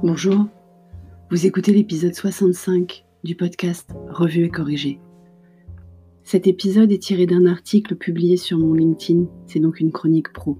[0.00, 0.46] Bonjour,
[1.28, 5.00] vous écoutez l'épisode 65 du podcast Revue et corrigé.
[6.22, 10.56] Cet épisode est tiré d'un article publié sur mon LinkedIn, c'est donc une chronique pro.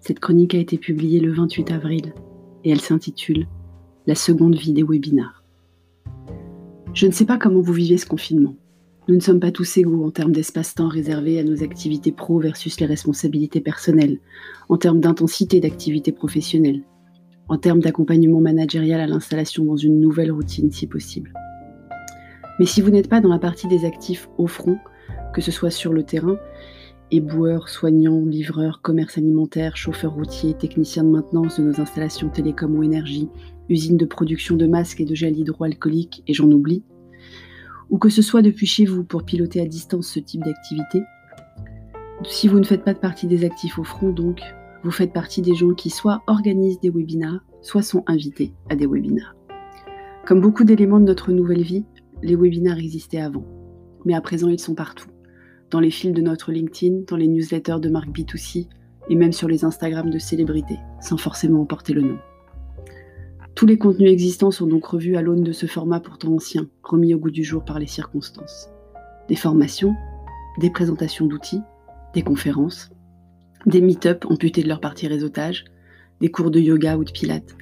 [0.00, 2.14] Cette chronique a été publiée le 28 avril
[2.64, 3.46] et elle s'intitule
[4.08, 5.44] La seconde vie des webinars.
[6.94, 8.56] Je ne sais pas comment vous vivez ce confinement.
[9.06, 12.80] Nous ne sommes pas tous égaux en termes d'espace-temps réservé à nos activités pro versus
[12.80, 14.18] les responsabilités personnelles,
[14.68, 16.82] en termes d'intensité d'activité professionnelle,
[17.48, 21.32] en termes d'accompagnement managérial à l'installation dans une nouvelle routine si possible.
[22.58, 24.78] Mais si vous n'êtes pas dans la partie des actifs au front,
[25.34, 26.38] que ce soit sur le terrain,
[27.10, 32.82] éboueurs, soignants, livreurs, commerce alimentaire, chauffeurs routiers, techniciens de maintenance de nos installations télécom ou
[32.82, 33.28] énergie,
[33.68, 36.82] usines de production de masques et de gel hydroalcoolique, et j'en oublie,
[37.90, 41.02] ou que ce soit depuis chez vous pour piloter à distance ce type d'activité,
[42.24, 44.40] si vous ne faites pas de partie des actifs au front, donc,
[44.84, 48.86] vous faites partie des gens qui soit organisent des webinars, soit sont invités à des
[48.86, 49.34] webinars.
[50.26, 51.84] Comme beaucoup d'éléments de notre nouvelle vie,
[52.22, 53.44] les webinars existaient avant,
[54.04, 55.08] mais à présent ils sont partout.
[55.70, 58.68] Dans les fils de notre LinkedIn, dans les newsletters de marque B2C
[59.08, 62.18] et même sur les Instagram de célébrités, sans forcément en porter le nom.
[63.54, 67.14] Tous les contenus existants sont donc revus à l'aune de ce format pourtant ancien, remis
[67.14, 68.68] au goût du jour par les circonstances.
[69.28, 69.94] Des formations,
[70.60, 71.62] des présentations d'outils,
[72.12, 72.90] des conférences,
[73.64, 75.64] des meet-up amputés de leur partie réseautage,
[76.20, 77.56] des cours de yoga ou de pilates.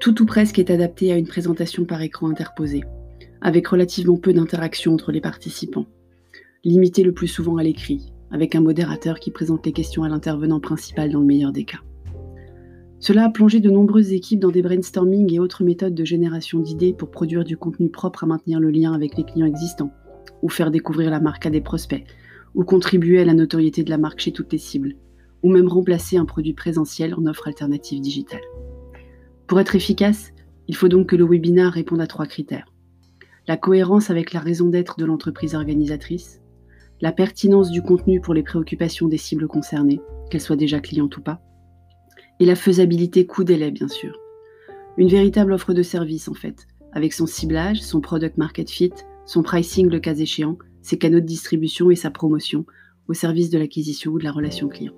[0.00, 2.82] Tout ou presque est adapté à une présentation par écran interposé,
[3.40, 5.86] avec relativement peu d'interaction entre les participants,
[6.64, 10.60] limité le plus souvent à l'écrit, avec un modérateur qui présente les questions à l'intervenant
[10.60, 11.80] principal dans le meilleur des cas.
[12.98, 16.94] Cela a plongé de nombreuses équipes dans des brainstorming et autres méthodes de génération d'idées
[16.94, 19.92] pour produire du contenu propre à maintenir le lien avec les clients existants,
[20.42, 22.04] ou faire découvrir la marque à des prospects,
[22.54, 24.96] ou contribuer à la notoriété de la marque chez toutes les cibles,
[25.42, 28.40] ou même remplacer un produit présentiel en offre alternative digitale.
[29.46, 30.32] Pour être efficace,
[30.68, 32.72] il faut donc que le webinar réponde à trois critères.
[33.46, 36.40] La cohérence avec la raison d'être de l'entreprise organisatrice,
[37.00, 41.20] la pertinence du contenu pour les préoccupations des cibles concernées, qu'elles soient déjà clientes ou
[41.20, 41.42] pas,
[42.40, 44.18] et la faisabilité coût-délai, bien sûr.
[44.96, 48.92] Une véritable offre de service, en fait, avec son ciblage, son product market fit,
[49.26, 52.66] son pricing le cas échéant, ses canaux de distribution et sa promotion
[53.08, 54.92] au service de l'acquisition ou de la relation client.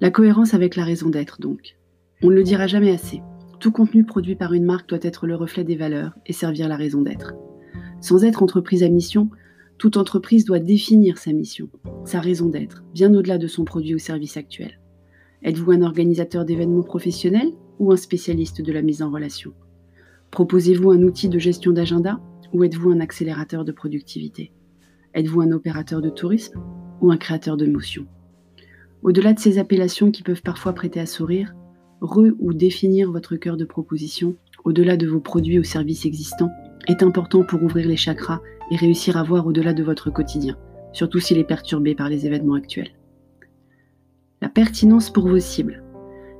[0.00, 1.76] La cohérence avec la raison d'être donc.
[2.22, 3.22] On ne le dira jamais assez.
[3.58, 6.76] Tout contenu produit par une marque doit être le reflet des valeurs et servir la
[6.76, 7.34] raison d'être.
[8.00, 9.30] Sans être entreprise à mission,
[9.78, 11.68] toute entreprise doit définir sa mission,
[12.04, 14.78] sa raison d'être, bien au-delà de son produit ou service actuel.
[15.42, 19.52] Êtes-vous un organisateur d'événements professionnels ou un spécialiste de la mise en relation?
[20.30, 22.20] Proposez-vous un outil de gestion d'agenda?
[22.54, 24.52] Ou êtes-vous un accélérateur de productivité?
[25.12, 26.60] Êtes-vous un opérateur de tourisme
[27.00, 28.06] ou un créateur de motion?
[29.02, 31.52] Au-delà de ces appellations qui peuvent parfois prêter à sourire,
[32.00, 36.50] re ou définir votre cœur de proposition, au-delà de vos produits ou services existants,
[36.86, 40.56] est important pour ouvrir les chakras et réussir à voir au-delà de votre quotidien,
[40.92, 42.94] surtout s'il est perturbé par les événements actuels.
[44.40, 45.82] La pertinence pour vos cibles.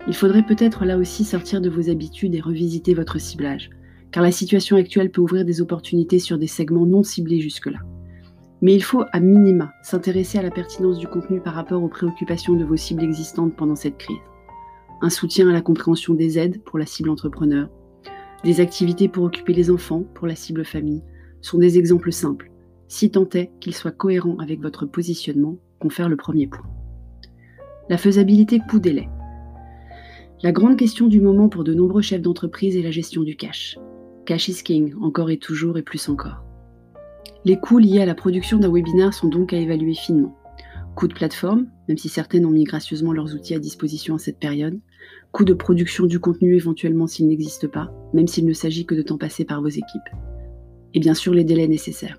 [0.07, 3.71] Il faudrait peut-être là aussi sortir de vos habitudes et revisiter votre ciblage,
[4.15, 7.81] car la situation actuelle peut ouvrir des opportunités sur des segments non ciblés jusque-là.
[8.63, 12.55] Mais il faut, à minima, s'intéresser à la pertinence du contenu par rapport aux préoccupations
[12.55, 14.23] de vos cibles existantes pendant cette crise.
[15.03, 17.69] Un soutien à la compréhension des aides pour la cible entrepreneur,
[18.45, 21.03] des activités pour occuper les enfants pour la cible famille,
[21.41, 22.53] sont des exemples simples,
[22.87, 26.71] si tant est qu'ils soient cohérents avec votre positionnement, confère le premier point.
[27.89, 29.09] La faisabilité coût-délai.
[30.45, 33.77] La grande question du moment pour de nombreux chefs d'entreprise est la gestion du cash.
[34.27, 36.43] Cash is king, encore et toujours et plus encore.
[37.45, 40.35] Les coûts liés à la production d'un webinar sont donc à évaluer finement.
[40.95, 44.39] Coût de plateforme, même si certaines ont mis gracieusement leurs outils à disposition à cette
[44.39, 44.81] période.
[45.33, 49.03] Coût de production du contenu éventuellement s'il n'existe pas, même s'il ne s'agit que de
[49.03, 50.09] temps passé par vos équipes.
[50.95, 52.19] Et bien sûr les délais nécessaires.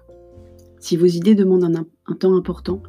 [0.80, 2.84] Si vos idées demandent un, un temps important,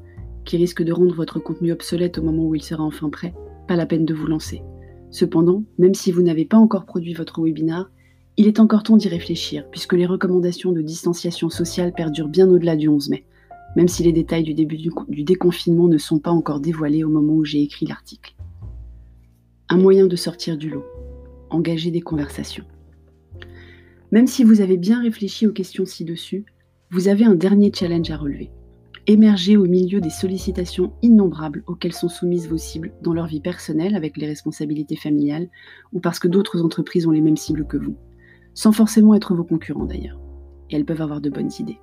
[0.44, 3.34] qui risque de rendre votre contenu obsolète au moment où il sera enfin prêt,
[3.66, 4.62] pas la peine de vous lancer.
[5.10, 7.90] Cependant, même si vous n'avez pas encore produit votre webinar,
[8.38, 12.76] il est encore temps d'y réfléchir, puisque les recommandations de distanciation sociale perdurent bien au-delà
[12.76, 13.24] du 11 mai,
[13.76, 17.32] même si les détails du début du, déconfinement ne sont pas encore dévoilés au moment
[17.32, 18.34] où j'ai écrit l'article.
[19.70, 20.84] Un moyen de sortir du lot,
[21.48, 22.64] engager des conversations.
[24.12, 26.44] Même si vous avez bien réfléchi aux questions ci-dessus,
[26.90, 28.50] vous avez un dernier challenge à relever.
[29.06, 33.96] Émerger au milieu des sollicitations innombrables auxquelles sont soumises vos cibles dans leur vie personnelle
[33.96, 35.48] avec les responsabilités familiales
[35.92, 37.96] ou parce que d'autres entreprises ont les mêmes cibles que vous
[38.56, 40.18] sans forcément être vos concurrents d'ailleurs.
[40.70, 41.78] Et elles peuvent avoir de bonnes idées.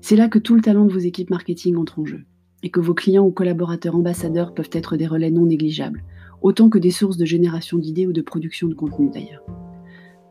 [0.00, 2.24] C'est là que tout le talent de vos équipes marketing entre en jeu,
[2.62, 6.04] et que vos clients ou collaborateurs ambassadeurs peuvent être des relais non négligeables,
[6.40, 9.44] autant que des sources de génération d'idées ou de production de contenu d'ailleurs.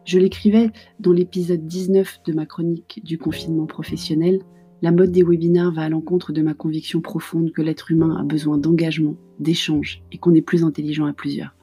[0.05, 4.39] Je l'écrivais dans l'épisode 19 de ma chronique du confinement professionnel,
[4.81, 8.23] la mode des webinaires va à l'encontre de ma conviction profonde que l'être humain a
[8.23, 11.53] besoin d'engagement, d'échange et qu'on est plus intelligent à plusieurs.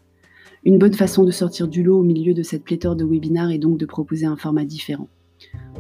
[0.67, 3.59] Une bonne façon de sortir du lot au milieu de cette pléthore de webinaires est
[3.59, 5.09] donc de proposer un format différent,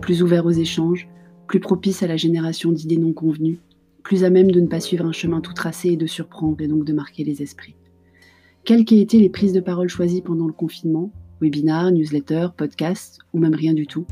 [0.01, 1.09] plus ouvert aux échanges,
[1.49, 3.59] plus propice à la génération d'idées non convenues,
[4.05, 6.69] plus à même de ne pas suivre un chemin tout tracé et de surprendre et
[6.69, 7.75] donc de marquer les esprits.
[8.63, 11.11] Quelles qu'aient été les prises de parole choisies pendant le confinement,
[11.41, 14.07] webinaires, newsletters, podcasts ou même rien du tout,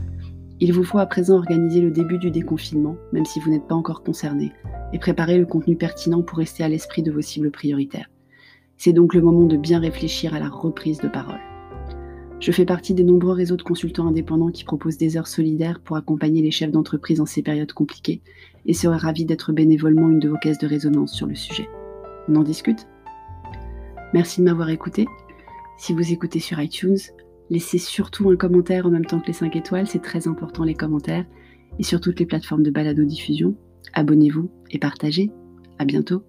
[0.58, 3.76] il vous faut à présent organiser le début du déconfinement, même si vous n'êtes pas
[3.76, 4.50] encore concerné,
[4.92, 8.08] et préparer le contenu pertinent pour rester à l'esprit de vos cibles prioritaires.
[8.76, 11.40] C'est donc le moment de bien réfléchir à la reprise de parole.
[12.40, 15.96] Je fais partie des nombreux réseaux de consultants indépendants qui proposent des heures solidaires pour
[15.96, 18.20] accompagner les chefs d'entreprise en ces périodes compliquées
[18.66, 21.68] et serais ravi d'être bénévolement une de vos caisses de résonance sur le sujet.
[22.28, 22.86] On en discute?
[24.12, 25.06] Merci de m'avoir écouté.
[25.78, 26.98] Si vous écoutez sur iTunes,
[27.50, 30.74] Laissez surtout un commentaire en même temps que les 5 étoiles, c'est très important les
[30.74, 31.26] commentaires.
[31.78, 33.54] Et sur toutes les plateformes de balado-diffusion,
[33.92, 35.30] abonnez-vous et partagez.
[35.78, 36.22] À bientôt.